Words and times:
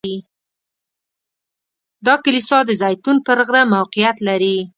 دا 2.05 2.15
کلیسا 2.25 2.57
د 2.65 2.71
زیتون 2.81 3.17
پر 3.25 3.37
غره 3.47 3.61
موقعیت 3.75 4.17
لري. 4.27 4.57